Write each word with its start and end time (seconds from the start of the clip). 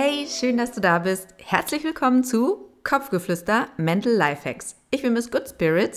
Hey, 0.00 0.28
schön, 0.28 0.58
dass 0.58 0.70
du 0.70 0.80
da 0.80 1.00
bist. 1.00 1.34
Herzlich 1.38 1.82
willkommen 1.82 2.22
zu 2.22 2.68
Kopfgeflüster 2.84 3.66
Mental 3.78 4.12
Lifehacks. 4.12 4.76
Ich 4.92 5.02
bin 5.02 5.12
Miss 5.12 5.28
Good 5.28 5.48
Spirits 5.48 5.96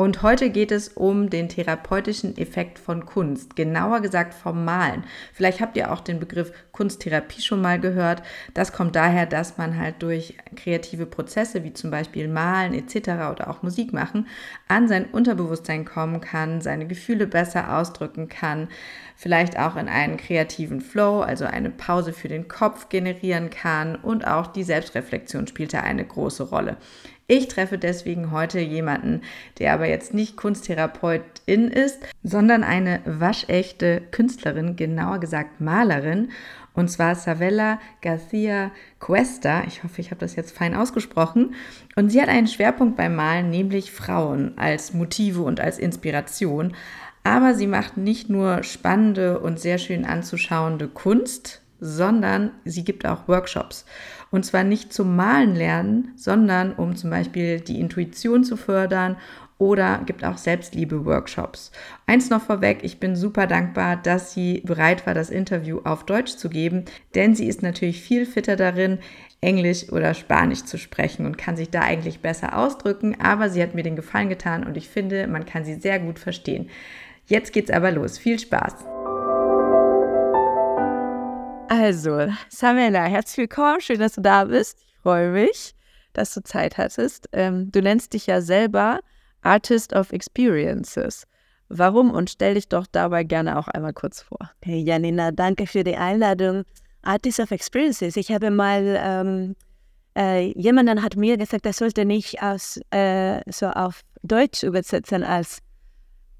und 0.00 0.22
heute 0.22 0.48
geht 0.48 0.72
es 0.72 0.88
um 0.88 1.28
den 1.28 1.50
therapeutischen 1.50 2.38
Effekt 2.38 2.78
von 2.78 3.04
Kunst, 3.04 3.54
genauer 3.54 4.00
gesagt 4.00 4.32
vom 4.32 4.64
Malen. 4.64 5.04
Vielleicht 5.34 5.60
habt 5.60 5.76
ihr 5.76 5.92
auch 5.92 6.00
den 6.00 6.18
Begriff 6.18 6.54
Kunsttherapie 6.72 7.42
schon 7.42 7.60
mal 7.60 7.78
gehört. 7.78 8.22
Das 8.54 8.72
kommt 8.72 8.96
daher, 8.96 9.26
dass 9.26 9.58
man 9.58 9.78
halt 9.78 9.96
durch 9.98 10.38
kreative 10.56 11.04
Prozesse 11.04 11.64
wie 11.64 11.74
zum 11.74 11.90
Beispiel 11.90 12.28
Malen 12.28 12.72
etc. 12.72 13.10
oder 13.30 13.50
auch 13.50 13.62
Musik 13.62 13.92
machen 13.92 14.26
an 14.68 14.88
sein 14.88 15.04
Unterbewusstsein 15.04 15.84
kommen 15.84 16.22
kann, 16.22 16.62
seine 16.62 16.86
Gefühle 16.86 17.26
besser 17.26 17.76
ausdrücken 17.76 18.30
kann, 18.30 18.68
vielleicht 19.16 19.58
auch 19.58 19.76
in 19.76 19.88
einen 19.88 20.16
kreativen 20.16 20.80
Flow, 20.80 21.20
also 21.20 21.44
eine 21.44 21.68
Pause 21.68 22.14
für 22.14 22.28
den 22.28 22.48
Kopf 22.48 22.88
generieren 22.88 23.50
kann 23.50 23.96
und 23.96 24.26
auch 24.26 24.46
die 24.46 24.62
Selbstreflexion 24.62 25.46
spielt 25.46 25.74
da 25.74 25.80
eine 25.80 26.06
große 26.06 26.44
Rolle. 26.44 26.78
Ich 27.32 27.46
treffe 27.46 27.78
deswegen 27.78 28.32
heute 28.32 28.58
jemanden, 28.58 29.20
der 29.60 29.72
aber 29.72 29.86
jetzt 29.86 30.12
nicht 30.12 30.36
Kunsttherapeutin 30.36 31.68
ist, 31.68 32.00
sondern 32.24 32.64
eine 32.64 33.02
waschechte 33.04 34.02
Künstlerin, 34.10 34.74
genauer 34.74 35.20
gesagt 35.20 35.60
Malerin. 35.60 36.32
Und 36.74 36.90
zwar 36.90 37.14
Savella 37.14 37.78
Garcia 38.02 38.72
Cuesta. 38.98 39.62
Ich 39.68 39.84
hoffe, 39.84 40.00
ich 40.00 40.10
habe 40.10 40.18
das 40.18 40.34
jetzt 40.34 40.58
fein 40.58 40.74
ausgesprochen. 40.74 41.54
Und 41.94 42.10
sie 42.10 42.20
hat 42.20 42.28
einen 42.28 42.48
Schwerpunkt 42.48 42.96
beim 42.96 43.14
Malen, 43.14 43.48
nämlich 43.48 43.92
Frauen 43.92 44.58
als 44.58 44.92
Motive 44.92 45.42
und 45.42 45.60
als 45.60 45.78
Inspiration. 45.78 46.74
Aber 47.22 47.54
sie 47.54 47.68
macht 47.68 47.96
nicht 47.96 48.28
nur 48.28 48.64
spannende 48.64 49.38
und 49.38 49.60
sehr 49.60 49.78
schön 49.78 50.04
anzuschauende 50.04 50.88
Kunst, 50.88 51.62
sondern 51.78 52.50
sie 52.64 52.82
gibt 52.82 53.06
auch 53.06 53.28
Workshops. 53.28 53.86
Und 54.30 54.44
zwar 54.44 54.64
nicht 54.64 54.92
zum 54.92 55.16
Malen 55.16 55.54
lernen, 55.54 56.12
sondern 56.16 56.72
um 56.72 56.94
zum 56.96 57.10
Beispiel 57.10 57.60
die 57.60 57.80
Intuition 57.80 58.44
zu 58.44 58.56
fördern 58.56 59.16
oder 59.58 60.00
gibt 60.06 60.24
auch 60.24 60.38
Selbstliebe-Workshops. 60.38 61.70
Eins 62.06 62.30
noch 62.30 62.40
vorweg, 62.40 62.78
ich 62.82 62.98
bin 62.98 63.14
super 63.14 63.46
dankbar, 63.46 63.96
dass 63.96 64.32
sie 64.32 64.62
bereit 64.64 65.06
war, 65.06 65.12
das 65.12 65.28
Interview 65.28 65.80
auf 65.84 66.06
Deutsch 66.06 66.36
zu 66.36 66.48
geben, 66.48 66.86
denn 67.14 67.34
sie 67.34 67.46
ist 67.46 67.62
natürlich 67.62 68.00
viel 68.00 68.24
fitter 68.24 68.56
darin, 68.56 68.98
Englisch 69.42 69.90
oder 69.90 70.14
Spanisch 70.14 70.64
zu 70.64 70.78
sprechen 70.78 71.26
und 71.26 71.38
kann 71.38 71.56
sich 71.56 71.70
da 71.70 71.80
eigentlich 71.80 72.20
besser 72.20 72.56
ausdrücken, 72.56 73.16
aber 73.20 73.50
sie 73.50 73.62
hat 73.62 73.74
mir 73.74 73.82
den 73.82 73.96
Gefallen 73.96 74.28
getan 74.28 74.64
und 74.64 74.76
ich 74.76 74.88
finde, 74.88 75.26
man 75.26 75.44
kann 75.44 75.64
sie 75.64 75.74
sehr 75.74 75.98
gut 75.98 76.18
verstehen. 76.18 76.70
Jetzt 77.26 77.52
geht's 77.52 77.70
aber 77.70 77.90
los. 77.92 78.18
Viel 78.18 78.38
Spaß! 78.38 78.99
Also, 81.72 82.26
Samela, 82.48 83.04
herzlich 83.04 83.48
willkommen. 83.48 83.80
Schön, 83.80 84.00
dass 84.00 84.14
du 84.14 84.20
da 84.20 84.44
bist. 84.44 84.76
Ich 84.88 84.96
freue 85.04 85.30
mich, 85.30 85.72
dass 86.14 86.34
du 86.34 86.42
Zeit 86.42 86.76
hattest. 86.78 87.28
Ähm, 87.30 87.70
du 87.70 87.80
nennst 87.80 88.12
dich 88.12 88.26
ja 88.26 88.40
selber 88.40 88.98
Artist 89.42 89.92
of 89.92 90.10
Experiences. 90.10 91.28
Warum? 91.68 92.10
Und 92.10 92.28
stell 92.28 92.54
dich 92.54 92.68
doch 92.68 92.88
dabei 92.90 93.22
gerne 93.22 93.56
auch 93.56 93.68
einmal 93.68 93.92
kurz 93.92 94.20
vor. 94.20 94.50
Hey 94.64 94.80
Janina, 94.82 95.30
danke 95.30 95.68
für 95.68 95.84
die 95.84 95.94
Einladung. 95.94 96.64
Artist 97.02 97.38
of 97.38 97.52
Experiences. 97.52 98.16
Ich 98.16 98.32
habe 98.32 98.50
mal, 98.50 98.98
ähm, 99.00 99.54
äh, 100.18 100.52
jemanden 100.60 101.04
hat 101.04 101.14
mir 101.14 101.36
gesagt, 101.36 101.66
das 101.66 101.76
sollte 101.76 102.04
nicht 102.04 102.42
aus, 102.42 102.80
äh, 102.90 103.48
so 103.48 103.68
auf 103.68 104.00
Deutsch 104.24 104.64
übersetzen 104.64 105.22
als 105.22 105.60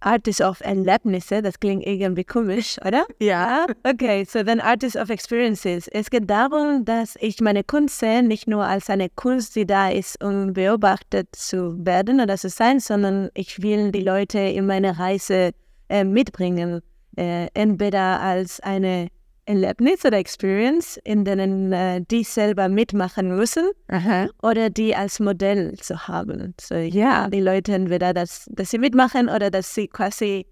Artist 0.01 0.41
of 0.41 0.61
Erlebnisse, 0.61 1.43
das 1.43 1.61
klingt 1.61 1.87
irgendwie 1.87 2.25
komisch, 2.25 2.79
oder? 2.87 3.05
Ja. 3.20 3.67
Okay, 3.84 4.25
so 4.25 4.42
then 4.42 4.61
Artist 4.61 4.97
of 4.97 5.11
Experiences. 5.11 5.89
Es 5.89 6.11
geht 6.11 6.29
darum, 6.29 6.85
dass 6.85 7.17
ich 7.20 7.41
meine 7.41 7.64
Kunst 7.64 7.98
sehe, 7.98 8.23
nicht 8.23 8.48
nur 8.48 8.64
als 8.64 8.91
eine 8.91 9.08
Kunst, 9.11 9.57
die 9.57 9.67
da 9.67 9.91
ist, 9.91 10.23
um 10.23 10.52
beobachtet 10.52 11.29
zu 11.35 11.85
werden 11.85 12.20
oder 12.20 12.36
zu 12.36 12.48
sein, 12.48 12.80
sondern 12.80 13.30
ich 13.35 13.63
will 13.63 13.92
die 13.92 14.02
Leute 14.02 14.39
in 14.39 14.67
meine 14.67 14.98
Reise 14.98 15.52
äh, 15.89 16.05
mitbringen. 16.05 16.80
Äh, 17.17 17.48
entweder 17.55 18.20
als 18.20 18.61
eine 18.61 19.08
Erlebnis 19.46 20.05
oder 20.05 20.18
Experience, 20.18 20.98
in 21.05 21.24
denen 21.24 21.73
äh, 21.73 22.02
die 22.11 22.24
selber 22.24 22.68
mitmachen 22.68 23.36
müssen 23.36 23.70
Aha. 23.89 24.28
oder 24.42 24.70
die 24.70 24.95
als 24.95 25.20
Modell 25.20 25.77
zu 25.78 26.08
haben. 26.08 26.55
So, 26.61 26.74
ja, 26.74 27.28
die 27.28 27.40
Leute 27.40 27.74
entweder, 27.74 28.14
dass, 28.14 28.46
dass 28.50 28.70
sie 28.70 28.79
mitmachen 28.79 29.29
oder 29.29 29.50
dass 29.50 29.74
sie 29.74 29.89
quasi 29.89 30.46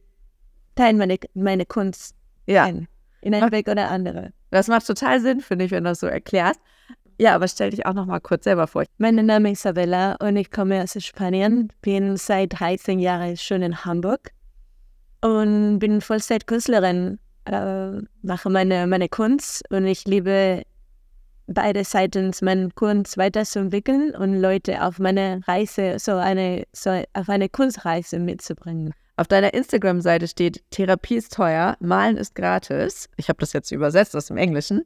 teilen 0.75 0.98
meine, 0.98 1.19
meine 1.34 1.66
Kunst 1.66 2.15
ja. 2.47 2.65
ein, 2.65 2.88
in 3.21 3.34
einen 3.34 3.53
Weg 3.53 3.69
oder 3.69 3.91
andere. 3.91 4.32
Das 4.50 4.69
macht 4.69 4.87
total 4.87 5.21
Sinn, 5.21 5.41
finde 5.41 5.66
ich, 5.66 5.71
wenn 5.71 5.84
du 5.84 5.91
das 5.91 6.00
so 6.00 6.06
erklärst. 6.06 6.60
Ja, 7.21 7.34
aber 7.34 7.48
stell 7.48 7.71
dich 7.71 7.84
auch 7.84 7.94
noch 7.94 8.06
mal 8.06 8.21
kurz 8.21 8.44
selber 8.44 8.69
vor. 8.69 8.84
Mein 8.98 9.16
Name 9.16 9.50
ist 9.50 9.60
Isabella 9.60 10.16
und 10.21 10.37
ich 10.37 10.53
komme 10.53 10.82
aus 10.82 10.97
Spanien, 11.04 11.72
bin 11.82 12.16
seit 12.16 12.59
13 12.59 13.00
Jahren 13.00 13.37
schon 13.37 13.62
in 13.62 13.84
Hamburg 13.84 14.31
und 15.21 15.81
bin 15.81 16.00
Vollzeitkünstlerin 16.00 17.19
äh, 17.48 18.03
mache 18.22 18.50
meine, 18.50 18.86
meine 18.86 19.09
Kunst 19.09 19.62
und 19.70 19.86
ich 19.86 20.04
liebe 20.04 20.62
beide 21.48 21.82
Seiten 21.84 22.32
meine 22.42 22.69
Kunst 22.75 23.16
weiterzuentwickeln 23.16 24.14
und 24.14 24.41
Leute 24.41 24.82
auf 24.82 24.98
meine 24.98 25.41
Reise, 25.47 25.98
so 25.98 26.12
eine, 26.12 26.64
so 26.72 27.03
auf 27.14 27.28
eine 27.28 27.48
Kunstreise 27.48 28.19
mitzubringen. 28.19 28.92
Auf 29.16 29.26
deiner 29.26 29.53
Instagram-Seite 29.53 30.28
steht, 30.28 30.62
Therapie 30.70 31.16
ist 31.16 31.32
teuer, 31.32 31.76
Malen 31.81 32.16
ist 32.16 32.34
gratis. 32.36 33.09
Ich 33.16 33.28
habe 33.28 33.41
das 33.41 33.53
jetzt 33.53 33.72
übersetzt 33.72 34.15
aus 34.15 34.26
dem 34.26 34.36
Englischen. 34.36 34.84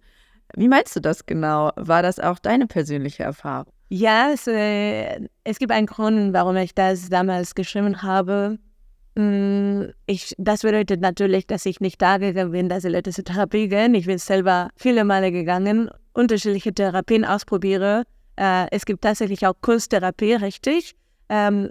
Wie 0.57 0.69
meinst 0.69 0.97
du 0.97 1.01
das 1.01 1.27
genau? 1.27 1.71
War 1.77 2.03
das 2.03 2.19
auch 2.19 2.39
deine 2.39 2.67
persönliche 2.67 3.25
Erfahrung? 3.25 3.73
Ja, 3.91 4.31
es, 4.33 4.47
äh, 4.47 5.29
es 5.45 5.59
gibt 5.59 5.71
einen 5.71 5.87
Grund, 5.87 6.33
warum 6.33 6.57
ich 6.57 6.75
das 6.75 7.11
damals 7.11 7.55
geschrieben 7.55 8.03
habe. 8.03 8.59
Mm, 9.15 9.91
ich, 10.07 10.35
das 10.39 10.63
bedeutet 10.63 11.01
natürlich, 11.01 11.47
dass 11.47 11.67
ich 11.67 11.81
nicht 11.81 12.01
da 12.01 12.17
gegangen 12.19 12.53
bin, 12.53 12.69
dass 12.69 12.83
die 12.83 12.89
Leute 12.89 13.11
zur 13.11 13.25
Therapie 13.25 13.69
gehen. 13.69 13.95
Ich 13.95 14.07
bin 14.07 14.19
selber 14.19 14.71
viele 14.77 15.05
Male 15.05 15.31
gegangen, 15.31 15.91
unterschiedliche 16.15 16.73
Therapien 16.73 17.25
ausprobiere. 17.25 18.05
Äh, 18.37 18.67
es 18.71 18.87
gibt 18.87 19.03
tatsächlich 19.03 19.47
auch 19.47 19.55
Kunsttherapie, 19.61 20.35
richtig. 20.35 20.95
Ähm, 21.29 21.71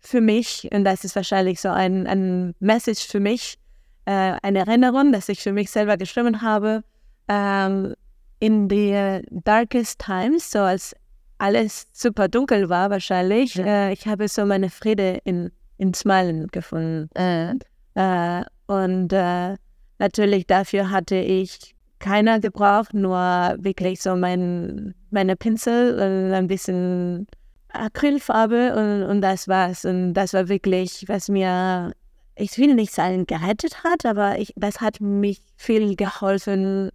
für 0.00 0.20
mich, 0.20 0.68
und 0.72 0.84
das 0.84 1.04
ist 1.04 1.14
wahrscheinlich 1.14 1.60
so 1.60 1.68
ein, 1.68 2.06
ein 2.06 2.54
Message 2.58 3.06
für 3.06 3.20
mich, 3.20 3.58
äh, 4.06 4.34
eine 4.42 4.60
Erinnerung, 4.60 5.12
dass 5.12 5.28
ich 5.28 5.40
für 5.40 5.52
mich 5.52 5.70
selber 5.70 5.96
geschrieben 5.96 6.42
habe. 6.42 6.82
Ähm, 7.28 7.94
in 8.40 8.68
the 8.68 9.22
darkest 9.30 10.00
times, 10.00 10.50
so 10.50 10.58
als 10.60 10.96
alles 11.38 11.86
super 11.92 12.28
dunkel 12.28 12.68
war 12.68 12.90
wahrscheinlich, 12.90 13.58
äh, 13.58 13.92
ich 13.92 14.06
habe 14.06 14.26
so 14.26 14.44
meine 14.44 14.70
Friede 14.70 15.20
in 15.24 15.52
in 15.82 15.94
Smilen 15.94 16.46
gefunden. 16.46 17.10
Äh, 17.16 17.54
äh, 17.94 18.44
und 18.66 19.12
äh, 19.12 19.56
natürlich 19.98 20.46
dafür 20.46 20.90
hatte 20.90 21.16
ich 21.16 21.74
keiner 21.98 22.38
gebraucht, 22.40 22.94
nur 22.94 23.56
wirklich 23.58 24.00
so 24.00 24.14
mein, 24.14 24.94
meine 25.10 25.36
Pinsel 25.36 25.94
und 25.94 26.32
ein 26.32 26.46
bisschen 26.46 27.26
Acrylfarbe 27.72 28.74
und, 28.76 29.10
und 29.10 29.20
das 29.22 29.48
war's. 29.48 29.84
Und 29.84 30.14
das 30.14 30.32
war 30.34 30.48
wirklich, 30.48 31.04
was 31.08 31.28
mir, 31.28 31.92
ich 32.36 32.56
will 32.58 32.74
nicht 32.74 32.92
sagen, 32.92 33.26
gerettet 33.26 33.82
hat, 33.82 34.06
aber 34.06 34.38
ich, 34.38 34.52
das 34.56 34.80
hat 34.80 35.00
mich 35.00 35.40
viel 35.56 35.96
geholfen, 35.96 36.90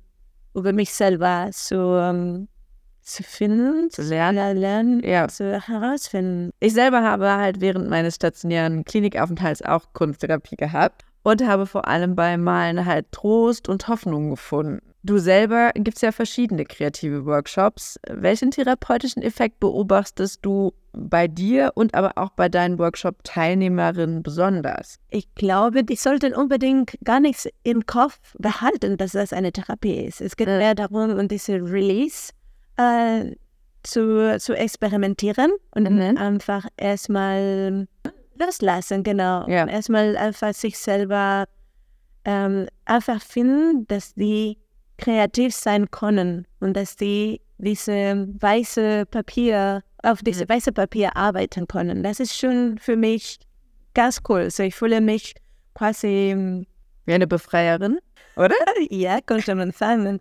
über 0.54 0.72
mich 0.72 0.94
selber 0.94 1.50
zu, 1.52 1.78
um, 1.78 2.48
zu 3.08 3.24
finden, 3.24 3.90
zu 3.90 4.02
lernen, 4.02 4.58
lernen 4.58 5.04
ja. 5.04 5.28
zu 5.28 5.60
herausfinden. 5.60 6.52
Ich 6.60 6.74
selber 6.74 7.04
habe 7.04 7.32
halt 7.32 7.62
während 7.62 7.90
meines 7.90 8.16
stationären 8.16 8.84
Klinikaufenthalts 8.86 9.62
auch 9.62 9.94
Kunsttherapie 9.94 10.58
gehabt 10.58 11.06
und 11.24 11.46
habe 11.46 11.66
vor 11.66 11.88
allem 11.88 12.16
beim 12.16 12.44
Malen 12.44 12.86
halt 12.86 13.12
Trost 13.12 13.70
und 13.70 13.88
Hoffnung 13.88 14.32
gefunden. 14.32 14.80
Du 15.04 15.20
selber 15.20 15.72
gibt 15.74 15.98
es 15.98 16.02
ja 16.02 16.12
verschiedene 16.12 16.66
kreative 16.66 17.26
Workshops. 17.26 17.98
Welchen 18.10 18.52
therapeutischen 18.52 19.22
Effekt 19.22 19.60
beobachtest 19.62 20.40
du 20.42 20.74
bei 20.92 21.30
dir 21.30 21.72
und 21.76 21.94
aber 21.96 22.14
auch 22.18 22.32
bei 22.32 22.50
deinen 22.50 22.78
Workshop-Teilnehmerinnen 22.78 24.22
besonders? 24.22 25.00
Ich 25.10 25.34
glaube, 25.36 25.86
die 25.86 25.96
sollten 25.96 26.34
unbedingt 26.34 26.98
gar 27.06 27.22
nichts 27.22 27.48
im 27.64 27.86
Kopf 27.86 28.20
behalten, 28.38 28.98
dass 28.98 29.14
das 29.14 29.32
eine 29.32 29.54
Therapie 29.54 30.06
ist. 30.06 30.20
Es 30.20 30.36
geht 30.36 30.48
mehr 30.48 30.76
darum, 30.76 31.18
um 31.18 31.28
diese 31.30 31.54
Release 31.54 32.32
äh, 32.78 33.36
zu, 33.84 34.38
zu 34.40 34.54
experimentieren 34.54 35.52
und 35.72 35.90
mhm. 35.90 36.18
einfach 36.18 36.66
erstmal 36.78 37.88
loslassen, 38.40 39.04
genau. 39.04 39.48
Ja. 39.48 39.68
Erstmal 39.68 40.18
einfach 40.18 40.54
sich 40.54 40.78
selber 40.78 41.46
ähm, 42.26 42.68
einfach 42.86 43.22
finden, 43.22 43.88
dass 43.88 44.14
die 44.14 44.58
kreativ 44.98 45.56
sein 45.56 45.90
können 45.92 46.46
und 46.60 46.76
dass 46.76 46.96
die 46.96 47.42
diese 47.60 48.28
weiße 48.40 49.06
Papier, 49.08 49.84
auf 50.04 50.22
diese 50.22 50.44
mhm. 50.44 50.50
weiße 50.50 50.72
Papier 50.72 51.16
arbeiten 51.16 51.68
können. 51.68 52.04
Das 52.04 52.20
ist 52.20 52.38
schon 52.38 52.78
für 52.78 52.96
mich 52.96 53.40
ganz 53.94 54.22
cool. 54.30 54.52
So 54.52 54.64
ich 54.64 54.76
fühle 54.76 55.02
mich 55.02 55.34
quasi 55.74 56.66
Wie 57.08 57.14
eine 57.14 57.26
Befreierin, 57.26 57.98
oder? 58.36 58.54
ja, 58.90 59.20
konnte 59.26 59.56
man 59.56 59.72
sagen. 59.72 60.20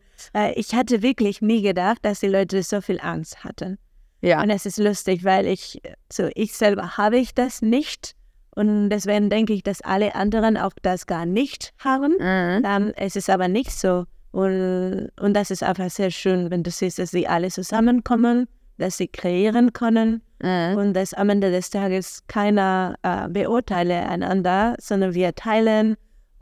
Ich 0.55 0.75
hatte 0.75 1.03
wirklich 1.03 1.43
nie 1.43 1.61
gedacht, 1.61 1.99
dass 2.03 2.21
die 2.21 2.29
Leute 2.29 2.63
so 2.63 2.81
viel 2.81 2.99
Angst 3.01 3.45
hatten. 3.45 3.77
Ja. 4.23 4.43
Und 4.43 4.49
es 4.49 4.65
ist 4.65 4.79
lustig, 4.79 5.25
weil 5.25 5.47
ich, 5.47 5.83
so 6.11 6.31
ich 6.35 6.55
selber 6.55 6.97
habe 6.97 7.19
ich 7.19 7.35
das 7.35 7.61
nicht. 7.61 8.15
Und 8.55 8.89
deswegen 8.89 9.29
denke 9.29 9.53
ich, 9.53 9.63
dass 9.63 9.83
alle 9.83 10.15
anderen 10.15 10.57
auch 10.57 10.73
das 10.81 11.07
gar 11.07 11.27
nicht 11.27 11.75
haben. 11.79 12.13
Mhm. 12.13 12.65
Ähm, 12.65 12.93
es 12.97 13.15
ist 13.15 13.29
aber 13.29 13.49
nicht 13.49 13.73
so. 13.73 14.05
Und, 14.31 15.11
und 15.21 15.35
das 15.35 15.51
ist 15.51 15.63
einfach 15.63 15.91
sehr 15.91 16.11
schön, 16.11 16.51
wenn 16.51 16.63
du 16.63 16.71
siehst, 16.71 16.99
dass 16.99 17.11
sie 17.11 17.29
alle 17.29 17.51
zusammenkommen, 17.51 18.49
dass 18.79 18.97
sie 18.97 19.09
kreieren 19.09 19.75
können 19.75 20.23
Mhm. 20.43 20.77
und 20.77 20.95
dass 20.95 21.15
am 21.15 21.31
Ende 21.31 21.51
des 21.51 21.71
Tages 21.71 22.23
keiner 22.29 22.97
äh, 23.03 23.29
beurteile 23.29 24.07
einander, 24.07 24.77
sondern 24.79 25.15
wir 25.15 25.35
teilen 25.35 25.97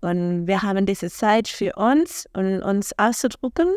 und 0.05 0.47
wir 0.47 0.63
haben 0.63 0.87
diese 0.87 1.11
Zeit 1.11 1.49
für 1.49 1.73
uns 1.77 2.27
und 2.35 2.63
uns 2.63 2.93
auszudrücken 2.99 3.77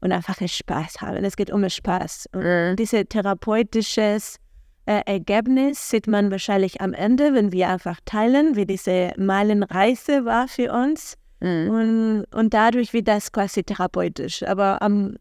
und 0.00 0.12
einfach 0.12 0.36
Spaß 0.46 1.00
haben. 1.00 1.24
Es 1.24 1.36
geht 1.36 1.50
um 1.50 1.68
Spaß. 1.68 2.28
Und 2.32 2.42
Mhm. 2.42 2.76
dieses 2.76 3.04
therapeutisches 3.08 4.36
äh, 4.86 5.00
Ergebnis 5.06 5.90
sieht 5.90 6.06
man 6.06 6.30
wahrscheinlich 6.30 6.80
am 6.80 6.92
Ende, 6.92 7.34
wenn 7.34 7.52
wir 7.52 7.68
einfach 7.68 8.00
teilen, 8.04 8.56
wie 8.56 8.66
diese 8.66 9.12
Meilenreise 9.16 10.24
war 10.24 10.48
für 10.48 10.72
uns. 10.72 11.14
Mhm. 11.40 11.70
Und, 11.70 12.24
und 12.34 12.52
dadurch 12.54 12.92
wird 12.92 13.08
das 13.08 13.32
quasi 13.32 13.62
therapeutisch. 13.62 14.42
Aber 14.42 14.82
am 14.82 15.16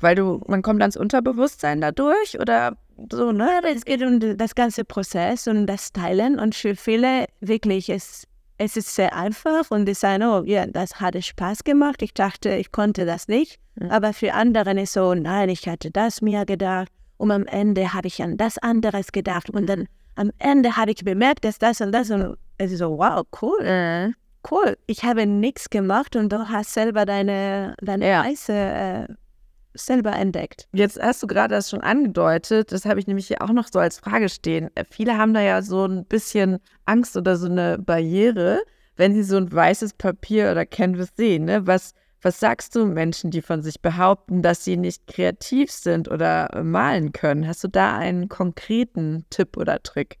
Weil 0.00 0.14
du, 0.14 0.42
man 0.46 0.62
kommt 0.62 0.80
ans 0.82 0.96
Unterbewusstsein 0.96 1.80
dadurch 1.80 2.38
oder 2.38 2.76
so, 3.10 3.32
ne? 3.32 3.48
Es 3.64 3.84
geht 3.84 4.02
um 4.02 4.20
das 4.36 4.54
ganze 4.54 4.84
Prozess 4.84 5.48
und 5.48 5.66
das 5.66 5.92
Teilen 5.92 6.38
und 6.38 6.54
für 6.54 6.76
viele 6.76 7.26
wirklich, 7.40 7.88
es, 7.88 8.24
es 8.58 8.76
ist 8.76 8.94
sehr 8.94 9.14
einfach 9.14 9.70
und 9.70 9.86
die 9.86 9.94
sagen, 9.94 10.22
oh 10.24 10.42
ja, 10.44 10.66
das 10.66 11.00
hatte 11.00 11.22
Spaß 11.22 11.64
gemacht, 11.64 12.02
ich 12.02 12.12
dachte, 12.14 12.50
ich 12.54 12.72
konnte 12.72 13.06
das 13.06 13.28
nicht, 13.28 13.58
Mhm. 13.76 13.90
aber 13.90 14.12
für 14.12 14.34
andere 14.34 14.72
ist 14.80 14.92
so, 14.92 15.14
nein, 15.14 15.48
ich 15.48 15.68
hatte 15.68 15.90
das 15.92 16.20
mir 16.20 16.44
gedacht 16.44 16.88
und 17.16 17.30
am 17.30 17.46
Ende 17.46 17.94
habe 17.94 18.08
ich 18.08 18.20
an 18.22 18.36
das 18.36 18.58
anderes 18.58 19.12
gedacht 19.12 19.48
und 19.50 19.66
dann 19.68 19.86
am 20.16 20.32
Ende 20.40 20.76
habe 20.76 20.90
ich 20.90 21.04
bemerkt, 21.04 21.44
dass 21.44 21.58
das 21.60 21.80
und 21.80 21.92
das 21.92 22.10
und 22.10 22.36
es 22.58 22.72
ist 22.72 22.78
so, 22.80 22.98
wow, 22.98 23.24
cool, 23.40 23.58
Mhm. 23.62 24.14
cool, 24.50 24.76
ich 24.86 25.04
habe 25.04 25.26
nichts 25.26 25.70
gemacht 25.70 26.16
und 26.16 26.32
du 26.32 26.48
hast 26.48 26.74
selber 26.74 27.06
deine, 27.06 27.74
deine 27.80 28.08
Ja. 28.08 28.20
Reise 28.22 28.52
äh, 28.52 29.06
selber 29.74 30.12
entdeckt. 30.12 30.68
Jetzt 30.72 31.00
hast 31.00 31.22
du 31.22 31.26
gerade 31.26 31.54
das 31.54 31.70
schon 31.70 31.80
angedeutet, 31.80 32.72
das 32.72 32.84
habe 32.84 33.00
ich 33.00 33.06
nämlich 33.06 33.28
hier 33.28 33.42
auch 33.42 33.52
noch 33.52 33.68
so 33.70 33.78
als 33.78 33.98
Frage 33.98 34.28
stehen. 34.28 34.70
Äh, 34.74 34.84
Viele 34.90 35.16
haben 35.16 35.34
da 35.34 35.40
ja 35.40 35.62
so 35.62 35.86
ein 35.86 36.04
bisschen 36.04 36.58
Angst 36.84 37.16
oder 37.16 37.36
so 37.36 37.46
eine 37.46 37.78
Barriere, 37.78 38.62
wenn 38.96 39.14
sie 39.14 39.22
so 39.22 39.36
ein 39.36 39.52
weißes 39.52 39.94
Papier 39.94 40.50
oder 40.50 40.66
Canvas 40.66 41.10
sehen. 41.16 41.44
Ne? 41.44 41.66
Was, 41.66 41.92
was 42.22 42.40
sagst 42.40 42.74
du 42.74 42.86
Menschen, 42.86 43.30
die 43.30 43.42
von 43.42 43.62
sich 43.62 43.80
behaupten, 43.80 44.42
dass 44.42 44.64
sie 44.64 44.76
nicht 44.76 45.06
kreativ 45.06 45.70
sind 45.70 46.10
oder 46.10 46.52
äh, 46.52 46.62
malen 46.62 47.12
können? 47.12 47.46
Hast 47.46 47.62
du 47.62 47.68
da 47.68 47.96
einen 47.96 48.28
konkreten 48.28 49.24
Tipp 49.30 49.56
oder 49.56 49.82
Trick? 49.82 50.18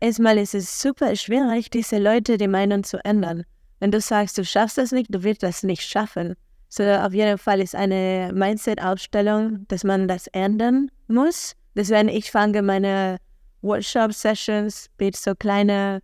Erstmal 0.00 0.36
ist 0.36 0.54
es 0.54 0.80
super 0.82 1.14
schwierig, 1.14 1.70
diese 1.70 1.98
Leute 1.98 2.36
die 2.36 2.48
Meinung 2.48 2.82
zu 2.82 3.02
ändern. 3.04 3.44
Wenn 3.78 3.92
du 3.92 4.00
sagst, 4.00 4.36
du 4.36 4.44
schaffst 4.44 4.78
das 4.78 4.92
nicht, 4.92 5.14
du 5.14 5.22
wirst 5.22 5.42
das 5.42 5.62
nicht 5.62 5.82
schaffen. 5.82 6.34
So 6.74 6.84
auf 6.84 7.12
jeden 7.12 7.36
Fall 7.36 7.60
ist 7.60 7.74
eine 7.74 8.30
Mindset-Aufstellung, 8.32 9.66
dass 9.68 9.84
man 9.84 10.08
das 10.08 10.26
ändern 10.28 10.90
muss. 11.06 11.52
Deswegen 11.76 12.08
ich 12.08 12.30
fange 12.30 12.62
meine 12.62 13.18
Workshop-Sessions 13.60 14.86
mit 14.98 15.14
so 15.14 15.34
kleine 15.34 16.00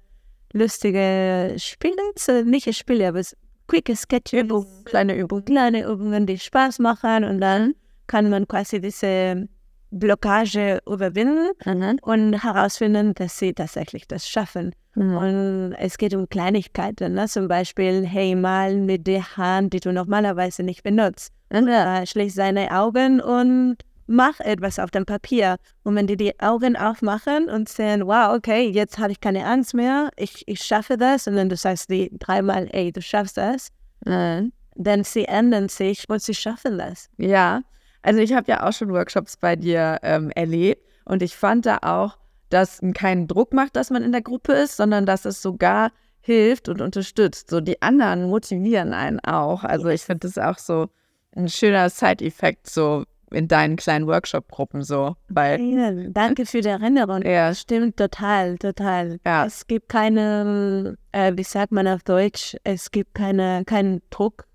lustige 0.53 1.55
Spiele, 1.57 1.97
so 2.19 2.43
nicht 2.43 2.71
Spiele, 2.77 3.09
aber 3.09 3.23
quick 3.67 3.91
Sketches, 3.97 4.47
Kleine 4.85 5.17
Übung. 5.17 5.43
kleine 5.47 5.87
Übungen, 5.87 6.27
die 6.27 6.39
Spaß 6.39 6.81
machen 6.81 7.25
und 7.25 7.41
dann 7.41 7.75
kann 8.07 8.29
man 8.29 8.47
quasi 8.47 8.79
diese 8.79 9.49
Blockage 9.91 10.81
überwinden 10.87 11.51
Mhm. 11.65 11.99
und 12.03 12.43
herausfinden, 12.43 13.15
dass 13.15 13.39
sie 13.39 13.53
tatsächlich 13.53 14.07
das 14.09 14.29
schaffen. 14.29 14.73
Mhm. 14.95 15.17
Und 15.17 15.73
es 15.79 15.99
geht 15.99 16.15
um 16.15 16.29
Kleinigkeiten, 16.29 17.15
ne? 17.15 17.27
zum 17.27 17.49
Beispiel, 17.49 18.05
hey, 18.07 18.35
malen 18.35 18.87
mit 18.87 19.07
der 19.07 19.37
Hand, 19.37 19.73
die 19.73 19.81
du 19.81 19.93
normalerweise 19.93 20.63
nicht 20.63 20.83
benutzt. 20.83 21.33
Äh, 21.51 22.07
schließ 22.07 22.35
deine 22.35 22.71
Augen 22.73 23.21
und 23.21 23.77
mach 24.07 24.41
etwas 24.41 24.79
auf 24.79 24.91
dem 24.91 25.05
Papier. 25.07 25.57
Und 25.85 25.95
wenn 25.95 26.07
die 26.07 26.17
die 26.17 26.39
Augen 26.41 26.77
aufmachen 26.77 27.49
und 27.49 27.69
sehen, 27.69 28.07
wow, 28.07 28.35
okay, 28.37 28.69
jetzt 28.69 28.99
habe 28.99 29.13
ich 29.13 29.21
keine 29.21 29.45
Angst 29.47 29.75
mehr, 29.75 30.11
ich, 30.17 30.43
ich 30.47 30.61
schaffe 30.63 30.97
das, 30.97 31.27
und 31.27 31.37
dann 31.37 31.49
du 31.49 31.57
sagst 31.57 31.91
die 31.91 32.11
dreimal, 32.19 32.69
ey, 32.73 32.93
du 32.93 33.01
schaffst 33.03 33.37
das, 33.37 33.69
Mhm. 34.07 34.53
dann 34.77 35.05
sie 35.05 35.25
ändern 35.25 35.69
sich 35.69 36.05
und 36.09 36.23
sie 36.23 36.35
schaffen 36.35 36.79
das. 36.79 37.09
Ja, 37.19 37.63
also 38.03 38.21
ich 38.21 38.33
habe 38.33 38.51
ja 38.51 38.67
auch 38.67 38.73
schon 38.73 38.93
Workshops 38.93 39.37
bei 39.37 39.57
dir 39.57 39.99
ähm, 40.03 40.31
erlebt 40.31 40.83
und 41.05 41.23
ich 41.23 41.37
fand 41.37 41.67
da 41.67 41.79
auch, 41.83 42.17
dass 42.51 42.81
keinen 42.95 43.27
Druck 43.29 43.53
macht, 43.53 43.77
dass 43.77 43.91
man 43.91 44.03
in 44.03 44.13
der 44.13 44.23
Gruppe 44.23 44.53
ist, 44.53 44.77
sondern 44.77 45.05
dass 45.07 45.25
es 45.25 45.43
sogar 45.43 45.91
hilft 46.21 46.69
und 46.69 46.81
unterstützt. 46.81 47.51
So 47.51 47.61
die 47.61 47.81
anderen 47.83 48.29
motivieren 48.29 48.93
einen 48.93 49.21
auch. 49.21 49.65
Also 49.65 49.89
ich 49.89 50.03
finde 50.03 50.29
das 50.29 50.39
auch 50.39 50.59
so 50.59 50.89
ein 51.37 51.49
schöner 51.49 51.91
Side-Effekt 51.91 52.69
so 52.69 53.05
in 53.31 53.47
deinen 53.47 53.77
kleinen 53.77 54.07
Workshop-Gruppen 54.07 54.83
so, 54.83 55.15
weil 55.29 55.61
Ja, 55.61 55.91
danke 56.09 56.47
für 56.47 56.63
die 56.63 56.69
Erinnerung. 56.69 57.21
ja, 57.23 57.55
Stimmt 57.55 57.99
total, 57.99 58.57
total. 58.57 59.19
Ja. 59.27 59.45
Es 59.45 59.67
gibt 59.67 59.91
keine, 59.91 60.97
äh, 61.13 61.33
wie 61.37 61.43
sagt 61.45 61.71
man 61.73 61.87
auf 61.87 62.03
Deutsch, 62.03 62.57
es 62.65 62.91
gibt 62.91 63.15
keine, 63.15 63.65
keinen 63.67 64.01
Druck 64.09 64.47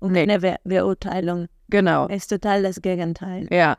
und 0.00 0.12
Nee. 0.12 0.26
keine 0.26 0.40
Ver 0.40 0.56
Verurteilung. 0.66 1.46
Genau. 1.68 2.06
Ist 2.08 2.28
total 2.28 2.62
das 2.62 2.82
Gegenteil. 2.82 3.46
Ja, 3.50 3.78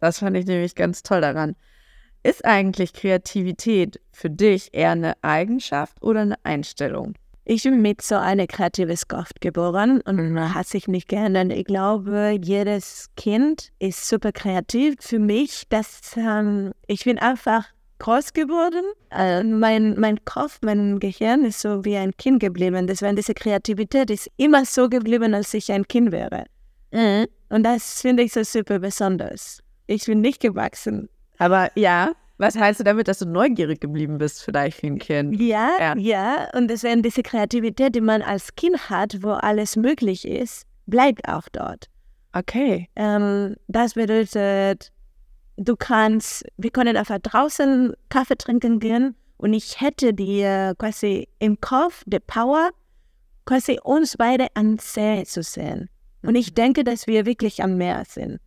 das 0.00 0.18
fand 0.18 0.36
ich 0.36 0.46
nämlich 0.46 0.74
ganz 0.74 1.02
toll 1.02 1.20
daran. 1.20 1.56
Ist 2.22 2.44
eigentlich 2.44 2.92
Kreativität 2.92 4.00
für 4.12 4.30
dich 4.30 4.72
eher 4.72 4.92
eine 4.92 5.14
Eigenschaft 5.22 6.00
oder 6.02 6.20
eine 6.20 6.36
Einstellung? 6.44 7.14
Ich 7.44 7.64
bin 7.64 7.82
mit 7.82 8.02
so 8.02 8.14
einem 8.14 8.46
kreatives 8.46 9.08
Kopf 9.08 9.30
geboren 9.40 10.00
und 10.02 10.54
hat 10.54 10.68
sich 10.68 10.86
nicht 10.86 11.08
geändert. 11.08 11.52
Ich 11.52 11.64
glaube, 11.64 12.38
jedes 12.40 13.10
Kind 13.16 13.72
ist 13.80 14.08
super 14.08 14.30
kreativ. 14.30 14.94
Für 15.00 15.18
mich, 15.18 15.64
das, 15.68 16.16
ähm, 16.16 16.70
ich 16.86 17.04
bin 17.04 17.18
einfach 17.18 17.64
groß 17.98 18.32
geworden. 18.32 18.84
Äh, 19.10 19.42
mein, 19.42 19.98
mein 19.98 20.24
Kopf, 20.24 20.60
mein 20.62 21.00
Gehirn 21.00 21.44
ist 21.44 21.60
so 21.60 21.84
wie 21.84 21.96
ein 21.96 22.16
Kind 22.16 22.38
geblieben. 22.38 22.86
Deswegen 22.86 23.16
diese 23.16 23.34
Kreativität 23.34 24.10
ist 24.10 24.30
immer 24.36 24.64
so 24.64 24.88
geblieben, 24.88 25.34
als 25.34 25.52
ich 25.54 25.72
ein 25.72 25.88
Kind 25.88 26.12
wäre. 26.12 26.44
Und 26.92 27.62
das 27.64 28.00
finde 28.00 28.22
ich 28.22 28.32
so 28.32 28.42
super 28.42 28.78
besonders. 28.78 29.62
Ich 29.86 30.06
bin 30.06 30.20
nicht 30.20 30.40
gewachsen. 30.40 31.08
Aber 31.38 31.70
ja, 31.74 32.12
was 32.38 32.56
heißt 32.56 32.80
du 32.80 32.84
damit, 32.84 33.08
dass 33.08 33.18
du 33.18 33.26
neugierig 33.26 33.80
geblieben 33.80 34.18
bist, 34.18 34.42
vielleicht 34.42 34.82
wie 34.82 34.88
ein 34.88 34.98
Kind? 34.98 35.40
Ja, 35.40 35.70
Ja. 35.78 35.96
ja, 35.96 36.48
und 36.54 36.68
deswegen 36.68 37.02
diese 37.02 37.22
Kreativität, 37.22 37.94
die 37.94 38.00
man 38.00 38.22
als 38.22 38.54
Kind 38.56 38.90
hat, 38.90 39.22
wo 39.22 39.30
alles 39.30 39.76
möglich 39.76 40.26
ist, 40.26 40.66
bleibt 40.86 41.28
auch 41.28 41.48
dort. 41.52 41.86
Okay. 42.32 42.88
Ähm, 42.96 43.56
das 43.68 43.94
bedeutet, 43.94 44.90
du 45.56 45.76
kannst, 45.76 46.44
wir 46.56 46.70
können 46.70 46.96
einfach 46.96 47.18
draußen 47.18 47.92
Kaffee 48.08 48.36
trinken 48.36 48.80
gehen 48.80 49.14
und 49.36 49.52
ich 49.52 49.80
hätte 49.80 50.14
dir 50.14 50.74
quasi 50.78 51.28
im 51.38 51.60
Kopf 51.60 52.02
die 52.06 52.20
Power, 52.20 52.70
quasi 53.44 53.78
uns 53.82 54.16
beide 54.16 54.46
am 54.54 54.78
See 54.78 55.24
zu 55.24 55.42
sehen. 55.42 55.88
Und 56.22 56.34
ich 56.34 56.54
denke, 56.54 56.84
dass 56.84 57.06
wir 57.06 57.26
wirklich 57.26 57.62
am 57.62 57.76
Meer 57.76 58.04
sind. 58.06 58.38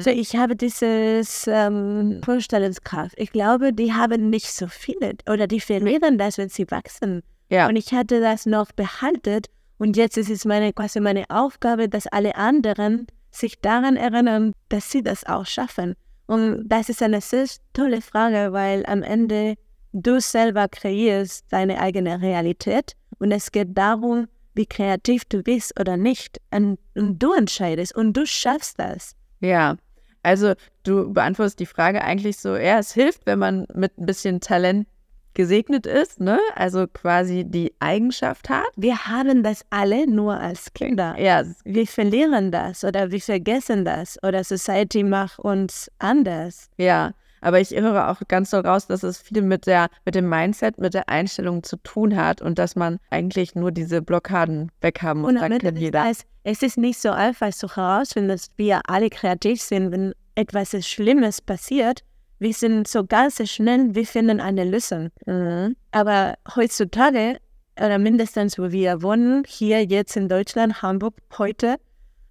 So, 0.00 0.08
ich 0.08 0.36
habe 0.36 0.56
dieses 0.56 1.46
ähm, 1.46 2.22
Vorstellungskraft. 2.24 3.12
Ich 3.18 3.30
glaube, 3.30 3.74
die 3.74 3.92
haben 3.92 4.30
nicht 4.30 4.50
so 4.50 4.68
viele 4.68 5.16
oder 5.28 5.46
die 5.46 5.60
verlieren 5.60 6.16
das, 6.16 6.38
wenn 6.38 6.48
sie 6.48 6.70
wachsen. 6.70 7.22
Ja. 7.50 7.68
Und 7.68 7.76
ich 7.76 7.92
hatte 7.92 8.20
das 8.20 8.46
noch 8.46 8.72
behalten 8.72 9.42
und 9.76 9.98
jetzt 9.98 10.16
ist 10.16 10.30
es 10.30 10.46
meine, 10.46 10.72
quasi 10.72 11.00
meine 11.00 11.24
Aufgabe, 11.28 11.90
dass 11.90 12.06
alle 12.06 12.36
anderen 12.36 13.06
sich 13.30 13.60
daran 13.60 13.96
erinnern, 13.96 14.52
dass 14.70 14.90
sie 14.90 15.02
das 15.02 15.26
auch 15.26 15.44
schaffen. 15.44 15.94
Und 16.26 16.68
das 16.68 16.88
ist 16.88 17.02
eine 17.02 17.20
sehr 17.20 17.46
tolle 17.74 18.00
Frage, 18.00 18.52
weil 18.52 18.86
am 18.86 19.02
Ende 19.02 19.56
du 19.92 20.20
selber 20.20 20.68
kreierst 20.68 21.44
deine 21.50 21.80
eigene 21.80 22.20
Realität 22.22 22.94
und 23.18 23.32
es 23.32 23.52
geht 23.52 23.76
darum, 23.76 24.28
wie 24.60 24.66
kreativ 24.66 25.24
du 25.24 25.42
bist 25.42 25.80
oder 25.80 25.96
nicht. 25.96 26.38
Und, 26.50 26.78
und 26.94 27.18
du 27.18 27.32
entscheidest 27.32 27.96
und 27.96 28.12
du 28.12 28.26
schaffst 28.26 28.78
das. 28.78 29.16
Ja. 29.40 29.76
Also 30.22 30.52
du 30.82 31.10
beantwortest 31.14 31.60
die 31.60 31.66
Frage 31.66 32.02
eigentlich 32.04 32.36
so, 32.36 32.54
ja, 32.54 32.78
es 32.78 32.92
hilft, 32.92 33.24
wenn 33.24 33.38
man 33.38 33.66
mit 33.74 33.96
ein 33.98 34.04
bisschen 34.04 34.40
Talent 34.40 34.86
gesegnet 35.32 35.86
ist, 35.86 36.20
ne? 36.20 36.38
Also 36.56 36.86
quasi 36.86 37.44
die 37.46 37.72
Eigenschaft 37.78 38.50
hat. 38.50 38.66
Wir 38.76 39.06
haben 39.06 39.42
das 39.42 39.64
alle 39.70 40.06
nur 40.06 40.38
als 40.38 40.74
Kinder. 40.74 41.16
Ja, 41.18 41.42
Wir 41.64 41.86
verlieren 41.86 42.50
das 42.52 42.84
oder 42.84 43.10
wir 43.10 43.20
vergessen 43.20 43.86
das 43.86 44.18
oder 44.22 44.44
Society 44.44 45.02
macht 45.04 45.38
uns 45.38 45.90
anders. 45.98 46.68
ja. 46.76 47.12
Aber 47.40 47.60
ich 47.60 47.70
höre 47.70 48.08
auch 48.08 48.20
ganz 48.28 48.50
so 48.50 48.58
raus, 48.58 48.86
dass 48.86 49.02
es 49.02 49.18
viel 49.18 49.42
mit 49.42 49.66
der, 49.66 49.88
mit 50.04 50.14
dem 50.14 50.28
Mindset, 50.28 50.78
mit 50.78 50.94
der 50.94 51.08
Einstellung 51.08 51.62
zu 51.62 51.76
tun 51.78 52.16
hat 52.16 52.42
und 52.42 52.58
dass 52.58 52.76
man 52.76 52.98
eigentlich 53.10 53.54
nur 53.54 53.72
diese 53.72 54.02
Blockaden 54.02 54.70
weghaben 54.80 55.22
muss. 55.22 55.30
Und 55.30 55.40
dann 55.40 55.58
kennt 55.58 55.78
jeder. 55.78 56.04
Heißt, 56.04 56.26
es 56.44 56.62
ist 56.62 56.78
nicht 56.78 57.00
so 57.00 57.10
einfach 57.10 57.50
zu 57.50 57.74
herausfinden, 57.74 58.28
dass 58.28 58.48
wir 58.56 58.80
alle 58.86 59.10
kreativ 59.10 59.60
sind, 59.60 59.90
wenn 59.92 60.12
etwas 60.34 60.70
Schlimmes 60.86 61.40
passiert. 61.40 62.02
Wir 62.38 62.54
sind 62.54 62.88
so 62.88 63.04
ganz 63.04 63.46
schnell, 63.50 63.94
wir 63.94 64.06
finden 64.06 64.40
eine 64.40 64.64
Lösung. 64.64 65.10
Mhm. 65.26 65.76
Aber 65.90 66.34
heutzutage, 66.54 67.38
oder 67.76 67.98
mindestens 67.98 68.58
wo 68.58 68.70
wir 68.70 69.02
wohnen, 69.02 69.44
hier 69.46 69.84
jetzt 69.84 70.16
in 70.16 70.28
Deutschland, 70.28 70.80
Hamburg, 70.80 71.14
heute, 71.36 71.76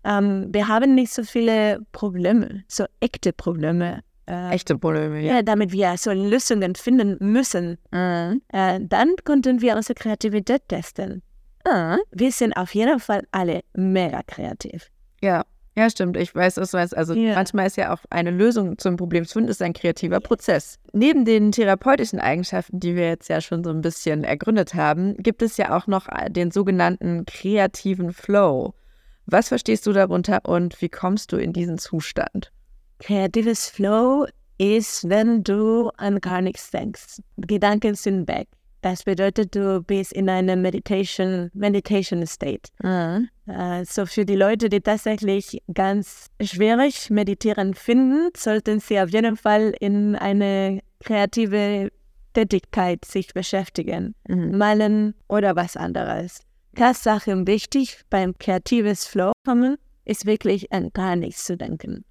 ähm, 0.03 0.47
wir 0.51 0.67
haben 0.67 0.95
nicht 0.95 1.13
so 1.13 1.23
viele 1.23 1.81
Probleme, 1.91 2.63
so 2.67 2.85
echte 2.99 3.33
Probleme. 3.33 4.01
Äh, 4.29 4.51
echte 4.51 4.77
Probleme, 4.77 5.21
ja. 5.21 5.41
Damit 5.41 5.71
wir 5.71 5.97
so 5.97 6.11
Lösungen 6.11 6.75
finden 6.75 7.17
müssen. 7.19 7.77
Mhm. 7.91 8.41
Äh, 8.53 8.79
dann 8.81 9.15
konnten 9.25 9.61
wir 9.61 9.75
unsere 9.75 9.95
Kreativität 9.95 10.61
testen. 10.67 11.23
Mhm. 11.65 11.97
Wir 12.11 12.31
sind 12.31 12.53
auf 12.53 12.75
jeden 12.75 12.99
Fall 12.99 13.23
alle 13.31 13.61
mega 13.73 14.21
kreativ. 14.27 14.91
Ja. 15.21 15.43
Ja, 15.75 15.89
stimmt. 15.89 16.17
Ich 16.17 16.35
weiß, 16.35 16.57
was 16.57 16.71
du 16.71 16.77
meinst. 16.77 16.97
Also 16.97 17.13
ja. 17.13 17.35
manchmal 17.35 17.67
ist 17.67 17.77
ja 17.77 17.93
auch 17.93 17.99
eine 18.09 18.31
Lösung 18.31 18.77
zum 18.77 18.97
Problem 18.97 19.25
zu 19.25 19.33
finden, 19.33 19.49
ist 19.49 19.61
ein 19.61 19.71
kreativer 19.71 20.19
Prozess. 20.19 20.77
Neben 20.91 21.23
den 21.23 21.53
therapeutischen 21.53 22.19
Eigenschaften, 22.19 22.81
die 22.81 22.95
wir 22.95 23.07
jetzt 23.07 23.29
ja 23.29 23.39
schon 23.39 23.63
so 23.63 23.69
ein 23.69 23.79
bisschen 23.79 24.25
ergründet 24.25 24.73
haben, 24.73 25.15
gibt 25.17 25.41
es 25.41 25.55
ja 25.55 25.77
auch 25.77 25.87
noch 25.87 26.07
den 26.29 26.51
sogenannten 26.51 27.25
kreativen 27.25 28.11
Flow. 28.11 28.73
Was 29.25 29.47
verstehst 29.47 29.87
du 29.87 29.93
darunter 29.93 30.41
und 30.43 30.81
wie 30.81 30.89
kommst 30.89 31.31
du 31.31 31.37
in 31.37 31.53
diesen 31.53 31.77
Zustand? 31.77 32.51
Kreatives 32.99 33.69
Flow 33.69 34.27
ist, 34.57 35.07
wenn 35.09 35.43
du 35.43 35.89
an 35.97 36.19
gar 36.19 36.41
nichts 36.41 36.71
denkst. 36.71 37.21
Gedanken 37.37 37.95
sind 37.95 38.27
weg. 38.27 38.47
Das 38.81 39.03
bedeutet, 39.03 39.55
du 39.55 39.81
bist 39.83 40.13
in 40.13 40.29
einem 40.29 40.61
Meditation, 40.61 41.49
Meditation 41.53 42.25
State. 42.25 42.69
Mhm. 42.81 43.29
Uh, 43.47 43.83
so 43.83 44.05
für 44.05 44.25
die 44.25 44.35
Leute, 44.35 44.69
die 44.69 44.79
tatsächlich 44.79 45.61
ganz 45.73 46.27
schwierig 46.41 47.09
meditieren 47.09 47.73
finden, 47.73 48.29
sollten 48.37 48.79
sie 48.79 48.99
auf 48.99 49.09
jeden 49.09 49.35
Fall 49.35 49.73
in 49.79 50.15
eine 50.15 50.79
kreative 51.03 51.89
Tätigkeit 52.33 53.03
sich 53.03 53.33
beschäftigen, 53.33 54.15
mhm. 54.27 54.57
malen 54.57 55.15
oder 55.27 55.55
was 55.55 55.75
anderes. 55.75 56.41
Tatsache 56.75 57.47
wichtig 57.47 58.01
beim 58.09 58.37
kreatives 58.37 59.05
Flow 59.05 59.33
kommen, 59.45 59.77
ist 60.05 60.25
wirklich 60.25 60.71
an 60.71 60.91
gar 60.93 61.15
nichts 61.15 61.43
zu 61.43 61.57
denken. 61.57 62.05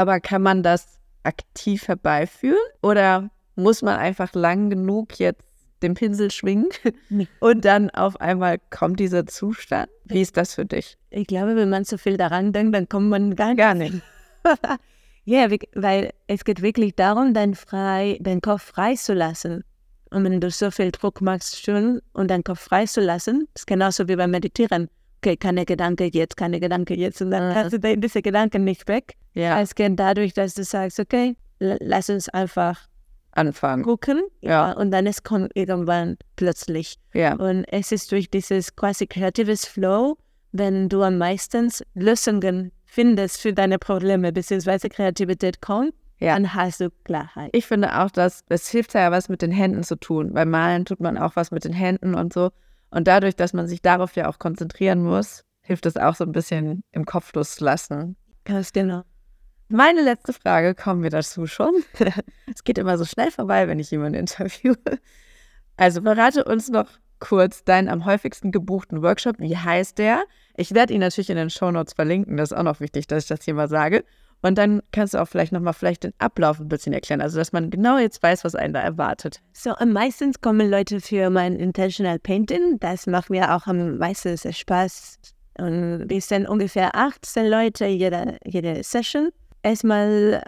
Aber 0.00 0.18
kann 0.18 0.40
man 0.40 0.62
das 0.62 0.98
aktiv 1.24 1.86
herbeiführen 1.86 2.56
oder 2.80 3.28
muss 3.54 3.82
man 3.82 3.98
einfach 3.98 4.32
lang 4.32 4.70
genug 4.70 5.18
jetzt 5.18 5.44
den 5.82 5.92
Pinsel 5.92 6.30
schwingen 6.30 6.70
und 7.40 7.66
dann 7.66 7.90
auf 7.90 8.18
einmal 8.18 8.56
kommt 8.70 8.98
dieser 8.98 9.26
Zustand? 9.26 9.90
Wie 10.06 10.22
ist 10.22 10.38
das 10.38 10.54
für 10.54 10.64
dich? 10.64 10.96
Ich 11.10 11.26
glaube, 11.26 11.54
wenn 11.54 11.68
man 11.68 11.84
zu 11.84 11.98
viel 11.98 12.16
daran 12.16 12.54
denkt, 12.54 12.74
dann 12.74 12.88
kommt 12.88 13.10
man 13.10 13.36
gar, 13.36 13.54
gar 13.54 13.74
nicht. 13.74 14.00
ja, 15.26 15.50
weil 15.74 16.14
es 16.28 16.46
geht 16.46 16.62
wirklich 16.62 16.94
darum, 16.94 17.34
dein, 17.34 17.54
frei, 17.54 18.16
deinen 18.22 18.40
Kopf 18.40 18.62
freizulassen. 18.62 19.64
Und 20.08 20.24
wenn 20.24 20.40
du 20.40 20.50
so 20.50 20.70
viel 20.70 20.92
Druck 20.92 21.20
machst 21.20 21.62
schon 21.62 22.00
und 22.14 22.30
deinen 22.30 22.42
Kopf 22.42 22.60
freizulassen, 22.60 23.48
ist 23.54 23.66
genauso 23.66 24.08
wie 24.08 24.16
beim 24.16 24.30
Meditieren. 24.30 24.88
Okay, 25.22 25.36
keine 25.36 25.66
Gedanke 25.66 26.08
jetzt, 26.10 26.36
keine 26.38 26.60
Gedanke 26.60 26.94
jetzt. 26.94 27.20
Und 27.20 27.30
dann 27.30 27.54
hast 27.54 27.72
du 27.74 27.78
diese 27.78 28.22
Gedanken 28.22 28.64
nicht 28.64 28.88
weg. 28.88 29.16
Ja. 29.34 29.60
Es 29.60 29.74
geht 29.74 29.98
dadurch, 29.98 30.32
dass 30.32 30.54
du 30.54 30.64
sagst, 30.64 30.98
okay, 30.98 31.36
lass 31.58 32.08
uns 32.08 32.30
einfach 32.30 32.88
anfangen. 33.32 33.84
Gucken. 33.84 34.22
Ja. 34.40 34.72
Und 34.72 34.90
dann 34.90 35.06
es 35.06 35.22
kommt 35.22 35.52
irgendwann 35.54 36.16
plötzlich. 36.36 36.96
Ja. 37.12 37.34
Und 37.34 37.64
es 37.70 37.92
ist 37.92 38.10
durch 38.12 38.30
dieses 38.30 38.74
quasi 38.74 39.06
kreatives 39.06 39.66
Flow, 39.66 40.16
wenn 40.52 40.88
du 40.88 41.02
am 41.02 41.18
meisten 41.18 41.70
Lösungen 41.94 42.72
findest 42.86 43.40
für 43.40 43.52
deine 43.52 43.78
Probleme, 43.78 44.32
beziehungsweise 44.32 44.88
Kreativität 44.88 45.60
kommt, 45.60 45.92
ja. 46.18 46.34
dann 46.34 46.54
hast 46.54 46.80
du 46.80 46.90
Klarheit. 47.04 47.50
Ich 47.52 47.66
finde 47.66 48.00
auch, 48.00 48.10
dass 48.10 48.42
es 48.48 48.68
hilft 48.68 48.94
ja 48.94 49.10
was 49.10 49.28
mit 49.28 49.42
den 49.42 49.52
Händen 49.52 49.84
zu 49.84 49.96
tun. 49.96 50.32
Beim 50.32 50.50
Malen 50.50 50.86
tut 50.86 51.00
man 51.00 51.18
auch 51.18 51.36
was 51.36 51.50
mit 51.50 51.64
den 51.64 51.74
Händen 51.74 52.14
und 52.14 52.32
so. 52.32 52.50
Und 52.90 53.06
dadurch, 53.06 53.36
dass 53.36 53.52
man 53.52 53.66
sich 53.66 53.82
darauf 53.82 54.16
ja 54.16 54.28
auch 54.28 54.38
konzentrieren 54.38 55.02
muss, 55.02 55.44
hilft 55.60 55.86
es 55.86 55.96
auch 55.96 56.14
so 56.14 56.24
ein 56.24 56.32
bisschen 56.32 56.82
im 56.92 57.04
Kopf 57.04 57.32
loslassen. 57.34 58.16
Ganz 58.44 58.72
genau. 58.72 59.02
Meine 59.68 60.02
letzte 60.02 60.32
Frage, 60.32 60.74
kommen 60.74 61.04
wir 61.04 61.10
dazu 61.10 61.46
schon. 61.46 61.72
es 62.52 62.64
geht 62.64 62.78
immer 62.78 62.98
so 62.98 63.04
schnell 63.04 63.30
vorbei, 63.30 63.68
wenn 63.68 63.78
ich 63.78 63.90
jemanden 63.92 64.18
interviewe. 64.18 64.76
Also 65.76 66.02
berate 66.02 66.44
uns 66.44 66.68
noch 66.68 66.88
kurz 67.20 67.62
deinen 67.62 67.88
am 67.88 68.04
häufigsten 68.04 68.50
gebuchten 68.50 69.02
Workshop. 69.02 69.36
Wie 69.38 69.56
heißt 69.56 69.98
der? 69.98 70.24
Ich 70.56 70.74
werde 70.74 70.92
ihn 70.92 71.00
natürlich 71.00 71.30
in 71.30 71.36
den 71.36 71.50
Show 71.50 71.70
Notes 71.70 71.92
verlinken. 71.92 72.36
Das 72.36 72.50
ist 72.50 72.56
auch 72.56 72.64
noch 72.64 72.80
wichtig, 72.80 73.06
dass 73.06 73.24
ich 73.24 73.28
das 73.28 73.44
hier 73.44 73.54
mal 73.54 73.68
sage. 73.68 74.04
Und 74.42 74.56
dann 74.56 74.82
kannst 74.92 75.14
du 75.14 75.18
auch 75.18 75.26
vielleicht 75.26 75.52
nochmal 75.52 75.74
vielleicht 75.74 76.04
den 76.04 76.14
Ablauf 76.18 76.60
ein 76.60 76.68
bisschen 76.68 76.92
erklären, 76.92 77.20
also 77.20 77.38
dass 77.38 77.52
man 77.52 77.70
genau 77.70 77.98
jetzt 77.98 78.22
weiß, 78.22 78.44
was 78.44 78.54
einen 78.54 78.72
da 78.72 78.80
erwartet. 78.80 79.40
So, 79.52 79.74
meistens 79.84 80.40
kommen 80.40 80.70
Leute 80.70 81.00
für 81.00 81.30
mein 81.30 81.56
Intentional 81.56 82.18
Painting. 82.18 82.78
Das 82.80 83.06
macht 83.06 83.30
mir 83.30 83.54
auch 83.54 83.66
am 83.66 83.98
meisten 83.98 84.36
Spaß. 84.36 85.18
Und 85.58 86.08
wir 86.08 86.20
sind 86.20 86.48
ungefähr 86.48 86.94
18 86.94 87.46
Leute 87.46 87.86
jede, 87.86 88.38
jede 88.44 88.82
Session. 88.82 89.30
Erstmal 89.62 90.42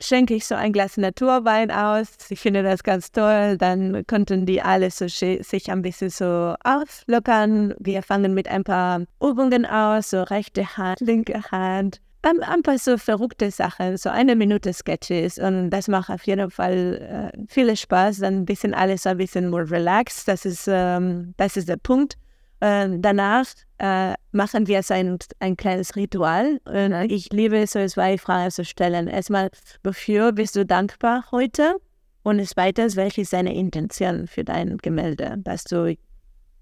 schenke 0.00 0.34
ich 0.34 0.46
so 0.46 0.54
ein 0.54 0.72
Glas 0.72 0.96
Naturwein 0.96 1.70
aus. 1.72 2.08
Ich 2.28 2.38
finde 2.38 2.62
das 2.62 2.84
ganz 2.84 3.10
toll. 3.10 3.56
Dann 3.58 4.06
konnten 4.06 4.46
die 4.46 4.62
alle 4.62 4.90
so 4.90 5.08
sich 5.08 5.70
ein 5.70 5.82
bisschen 5.82 6.10
so 6.10 6.54
auflockern. 6.62 7.74
Wir 7.80 8.02
fangen 8.04 8.34
mit 8.34 8.46
ein 8.46 8.62
paar 8.62 9.02
Übungen 9.20 9.66
aus, 9.66 10.10
so 10.10 10.22
rechte 10.22 10.76
Hand, 10.76 11.00
linke 11.00 11.42
Hand 11.50 12.00
ein 12.22 12.62
paar 12.62 12.78
so 12.78 12.96
verrückte 12.98 13.50
Sachen, 13.50 13.96
so 13.96 14.08
eine 14.08 14.36
Minute 14.36 14.72
Sketches 14.72 15.38
und 15.38 15.70
das 15.70 15.88
macht 15.88 16.10
auf 16.10 16.26
jeden 16.26 16.50
Fall 16.50 17.32
äh, 17.34 17.38
viel 17.48 17.74
Spaß. 17.76 18.18
Dann 18.18 18.38
ein 18.38 18.44
bisschen 18.44 18.74
alles 18.74 19.06
ein 19.06 19.16
bisschen 19.16 19.50
more 19.50 19.68
relaxed. 19.70 20.28
Das 20.28 20.44
ist, 20.44 20.68
ähm, 20.68 21.34
das 21.36 21.56
ist 21.56 21.68
der 21.68 21.78
Punkt. 21.78 22.16
Äh, 22.60 22.88
danach 22.98 23.46
äh, 23.78 24.14
machen 24.30 24.68
wir 24.68 24.82
so 24.84 24.94
ein, 24.94 25.18
ein 25.40 25.56
kleines 25.56 25.96
Ritual. 25.96 26.60
Und 26.64 27.10
ich 27.10 27.32
liebe 27.32 27.66
so 27.66 27.84
zwei 27.86 28.16
Fragen 28.18 28.50
zu 28.50 28.64
stellen. 28.64 29.08
Erstmal, 29.08 29.50
wofür 29.82 30.32
bist 30.32 30.54
du 30.54 30.64
dankbar 30.64 31.24
heute? 31.32 31.74
Und 32.22 32.46
zweitens, 32.46 32.94
welche 32.94 33.22
ist 33.22 33.32
deine 33.32 33.52
Intention 33.52 34.28
für 34.28 34.44
dein 34.44 34.78
Gemälde, 34.78 35.34
das 35.38 35.64
du 35.64 35.96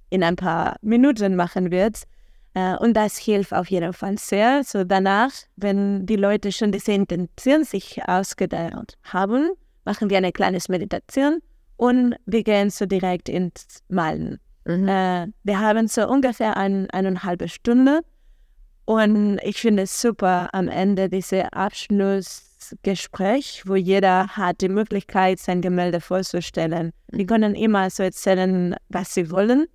in 0.09 0.23
ein 0.23 0.37
paar 0.37 0.77
Minuten 0.81 1.37
machen 1.37 1.71
wirst? 1.71 2.07
Äh, 2.55 2.77
und 2.77 2.95
das 2.95 3.17
hilft 3.17 3.53
auf 3.53 3.71
jeden 3.71 3.93
Fall 3.93 4.19
sehr. 4.19 4.65
So 4.65 4.83
danach, 4.85 5.31
wenn 5.57 6.07
die 6.07 6.17
Leute 6.17 6.53
schon 6.53 6.71
diese 6.73 6.93
Intention 6.93 7.65
sich 7.65 8.01
ausgedacht 8.07 8.97
haben, 9.05 9.51
machen 9.85 10.09
wir 10.11 10.17
eine 10.19 10.33
kleine 10.33 10.59
Meditation 10.69 11.41
und 11.77 12.17
wir 12.27 12.43
gehen 12.43 12.71
so 12.71 12.87
direkt 12.87 13.29
ins 13.29 13.85
Malen. 13.89 14.41
Mhm. 14.65 14.89
Äh, 14.89 15.29
wir 15.45 15.61
haben 15.61 15.87
so 15.89 16.09
ungefähr 16.09 16.57
ein, 16.57 16.91
eineinhalb 16.91 17.49
Stunde 17.49 18.01
und 18.85 19.39
ich 19.45 19.61
finde 19.61 19.85
es 19.85 20.01
super 20.01 20.49
am 20.53 20.67
Ende 20.69 21.09
diese 21.09 21.53
Abschlussgespräch, 21.53 23.63
wo 23.67 23.77
jeder 23.77 24.27
hat 24.29 24.61
die 24.61 24.69
Möglichkeit, 24.69 25.39
sein 25.39 25.63
Gemälde 25.63 26.01
vorzustellen. 26.01 26.91
Die 27.13 27.23
mhm. 27.23 27.29
können 27.29 27.55
immer 27.55 27.91
so 27.91 28.03
erzählen, 28.03 28.75
was 28.89 29.15
sie 29.15 29.31
wollen 29.31 29.69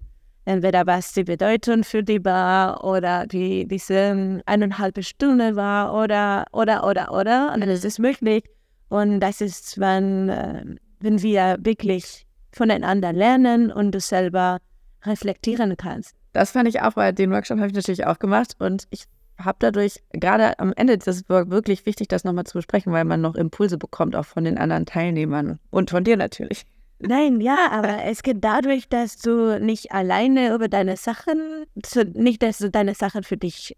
entweder 0.45 0.85
was 0.85 1.13
die 1.13 1.23
Bedeutung 1.23 1.83
für 1.83 2.03
die 2.03 2.23
war 2.23 2.83
oder 2.83 3.25
wie 3.29 3.65
diese 3.65 4.41
eineinhalb 4.45 5.03
Stunden 5.03 5.55
war 5.55 5.93
oder, 5.93 6.45
oder, 6.51 6.87
oder, 6.87 7.11
oder. 7.11 7.53
Und 7.53 7.65
das 7.65 7.83
ist 7.83 7.99
möglich. 7.99 8.45
Und 8.89 9.19
das 9.19 9.41
ist, 9.41 9.79
wenn, 9.79 10.29
äh, 10.29 10.63
wenn 10.99 11.21
wir 11.21 11.57
wirklich 11.59 12.25
voneinander 12.51 13.11
lernen 13.11 13.71
und 13.71 13.91
du 13.91 13.99
selber 13.99 14.59
reflektieren 15.03 15.75
kannst. 15.77 16.15
Das 16.33 16.51
fand 16.51 16.67
ich 16.67 16.81
auch, 16.81 16.95
weil 16.95 17.13
den 17.13 17.31
Workshop 17.31 17.57
habe 17.57 17.67
ich 17.67 17.73
natürlich 17.73 18.05
auch 18.05 18.19
gemacht 18.19 18.55
und 18.59 18.87
ich 18.89 19.05
habe 19.37 19.57
dadurch, 19.59 20.01
gerade 20.13 20.57
am 20.59 20.73
Ende 20.75 20.97
das 20.97 21.17
ist 21.17 21.29
wirklich 21.29 21.85
wichtig, 21.85 22.07
das 22.07 22.23
nochmal 22.23 22.45
zu 22.45 22.57
besprechen, 22.57 22.93
weil 22.93 23.03
man 23.03 23.21
noch 23.21 23.35
Impulse 23.35 23.77
bekommt, 23.77 24.15
auch 24.15 24.25
von 24.25 24.45
den 24.45 24.57
anderen 24.57 24.85
Teilnehmern 24.85 25.59
und 25.71 25.89
von 25.89 26.03
dir 26.03 26.17
natürlich. 26.17 26.65
Nein, 26.99 27.41
ja, 27.41 27.71
aber 27.71 28.03
es 28.05 28.23
geht 28.23 28.43
dadurch, 28.43 28.87
dass 28.87 29.17
du 29.17 29.59
nicht 29.59 29.91
alleine 29.91 30.53
über 30.53 30.67
deine 30.67 30.95
Sachen, 30.97 31.65
nicht, 32.13 32.41
dass 32.41 32.59
du 32.59 32.69
deine 32.69 32.95
Sachen 32.95 33.23
für 33.23 33.37
dich 33.37 33.75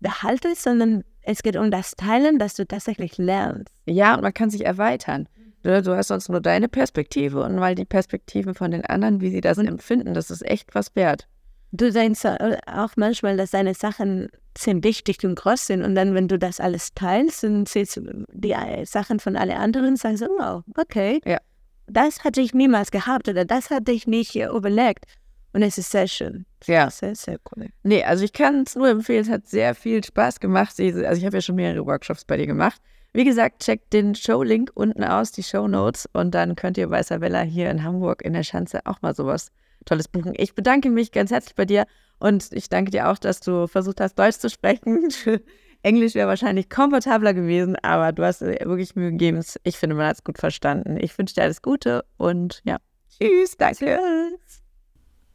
behaltest, 0.00 0.62
sondern 0.62 1.04
es 1.22 1.42
geht 1.42 1.56
um 1.56 1.70
das 1.70 1.92
Teilen, 1.92 2.38
dass 2.38 2.54
du 2.54 2.66
tatsächlich 2.66 3.18
lernst. 3.18 3.72
Ja, 3.86 4.14
und 4.14 4.22
man 4.22 4.34
kann 4.34 4.50
sich 4.50 4.64
erweitern. 4.64 5.28
Du, 5.62 5.82
du 5.82 5.96
hast 5.96 6.08
sonst 6.08 6.28
nur 6.28 6.40
deine 6.40 6.68
Perspektive 6.68 7.42
und 7.42 7.58
weil 7.60 7.74
die 7.74 7.86
Perspektiven 7.86 8.54
von 8.54 8.70
den 8.70 8.84
anderen, 8.84 9.20
wie 9.20 9.30
sie 9.30 9.40
das 9.40 9.56
empfinden, 9.58 10.12
das 10.12 10.30
ist 10.30 10.44
echt 10.44 10.74
was 10.74 10.94
wert. 10.94 11.26
du 11.72 11.90
denkst 11.90 12.24
auch 12.66 12.90
manchmal, 12.96 13.36
dass 13.36 13.50
deine 13.50 13.74
Sachen 13.74 14.28
sind 14.56 14.84
wichtig 14.84 15.24
und 15.24 15.34
groß 15.34 15.66
sind 15.66 15.82
und 15.82 15.94
dann, 15.94 16.14
wenn 16.14 16.28
du 16.28 16.38
das 16.38 16.60
alles 16.60 16.94
teilst 16.94 17.44
und 17.44 17.68
siehst 17.68 18.00
die 18.32 18.54
Sachen 18.84 19.20
von 19.20 19.36
alle 19.36 19.56
anderen, 19.56 19.96
sagst 19.96 20.22
du, 20.22 20.28
oh, 20.38 20.62
okay, 20.76 21.20
ja. 21.24 21.38
Das 21.86 22.24
hatte 22.24 22.40
ich 22.40 22.54
niemals 22.54 22.90
gehabt 22.90 23.28
oder 23.28 23.44
das 23.44 23.70
hatte 23.70 23.92
ich 23.92 24.06
nicht 24.06 24.36
überlegt. 24.36 25.04
Und 25.52 25.62
es 25.62 25.78
ist 25.78 25.92
sehr 25.92 26.08
schön. 26.08 26.46
Ja. 26.66 26.90
Sehr, 26.90 27.14
sehr 27.14 27.38
cool. 27.54 27.68
Nee, 27.84 28.02
also 28.02 28.24
ich 28.24 28.32
kann 28.32 28.62
es 28.62 28.74
nur 28.74 28.88
empfehlen, 28.88 29.22
es 29.22 29.30
hat 29.30 29.46
sehr 29.46 29.74
viel 29.74 30.02
Spaß 30.02 30.40
gemacht. 30.40 30.74
Also 30.80 31.00
ich 31.00 31.24
habe 31.24 31.36
ja 31.36 31.40
schon 31.40 31.54
mehrere 31.54 31.86
Workshops 31.86 32.24
bei 32.24 32.36
dir 32.36 32.46
gemacht. 32.46 32.80
Wie 33.12 33.24
gesagt, 33.24 33.62
checkt 33.62 33.92
den 33.92 34.16
Show-Link 34.16 34.72
unten 34.74 35.04
aus, 35.04 35.30
die 35.30 35.44
Show 35.44 35.68
Notes, 35.68 36.08
und 36.12 36.34
dann 36.34 36.56
könnt 36.56 36.76
ihr 36.76 36.88
bei 36.88 36.98
Isabella 36.98 37.42
hier 37.42 37.70
in 37.70 37.84
Hamburg 37.84 38.22
in 38.22 38.32
der 38.32 38.42
Schanze 38.42 38.80
auch 38.86 39.02
mal 39.02 39.14
sowas 39.14 39.52
Tolles 39.84 40.08
buchen. 40.08 40.32
Ich 40.36 40.56
bedanke 40.56 40.90
mich 40.90 41.12
ganz 41.12 41.30
herzlich 41.30 41.54
bei 41.54 41.64
dir 41.64 41.86
und 42.18 42.52
ich 42.52 42.68
danke 42.68 42.90
dir 42.90 43.08
auch, 43.08 43.18
dass 43.18 43.38
du 43.38 43.68
versucht 43.68 44.00
hast, 44.00 44.18
Deutsch 44.18 44.38
zu 44.38 44.50
sprechen. 44.50 45.08
Englisch 45.84 46.14
wäre 46.14 46.28
wahrscheinlich 46.28 46.70
komfortabler 46.70 47.34
gewesen, 47.34 47.76
aber 47.82 48.12
du 48.12 48.24
hast 48.24 48.40
wirklich 48.40 48.96
Mühe 48.96 49.10
gegeben. 49.10 49.42
Ich 49.62 49.76
finde, 49.76 49.94
man 49.94 50.06
hat 50.06 50.16
es 50.16 50.24
gut 50.24 50.38
verstanden. 50.38 50.96
Ich 50.98 51.16
wünsche 51.18 51.34
dir 51.34 51.42
alles 51.42 51.62
Gute 51.62 52.04
und 52.16 52.62
ja, 52.64 52.78
tschüss, 53.10 53.56
danke. 53.56 53.98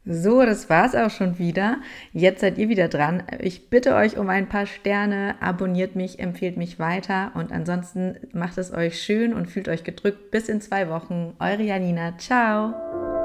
So, 0.04 0.44
das 0.44 0.68
war's 0.70 0.94
auch 0.94 1.10
schon 1.10 1.38
wieder. 1.38 1.78
Jetzt 2.12 2.40
seid 2.40 2.58
ihr 2.58 2.68
wieder 2.68 2.88
dran. 2.88 3.22
Ich 3.38 3.68
bitte 3.68 3.94
euch 3.94 4.16
um 4.16 4.28
ein 4.28 4.48
paar 4.48 4.66
Sterne, 4.66 5.36
abonniert 5.40 5.94
mich, 5.94 6.18
empfehlt 6.18 6.56
mich 6.56 6.78
weiter 6.78 7.32
und 7.34 7.52
ansonsten 7.52 8.16
macht 8.32 8.58
es 8.58 8.72
euch 8.72 9.00
schön 9.00 9.34
und 9.34 9.46
fühlt 9.46 9.68
euch 9.68 9.84
gedrückt. 9.84 10.30
Bis 10.30 10.48
in 10.48 10.60
zwei 10.60 10.88
Wochen. 10.88 11.34
Eure 11.38 11.62
Janina. 11.62 12.16
Ciao. 12.18 13.19